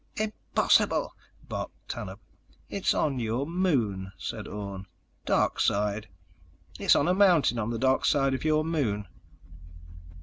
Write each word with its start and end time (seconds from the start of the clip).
_"Impossible!" 0.19 1.13
barked 1.47 1.87
Tanub. 1.89 2.17
"It's 2.71 2.95
on 2.95 3.19
your 3.19 3.45
moon," 3.45 4.11
said 4.17 4.47
Orne. 4.47 4.87
"Darkside. 5.27 6.07
It's 6.79 6.95
on 6.95 7.07
a 7.07 7.13
mountain 7.13 7.59
on 7.59 7.69
the 7.69 7.77
darkside 7.77 8.33
of 8.33 8.43
your 8.43 8.65
moon." 8.65 9.05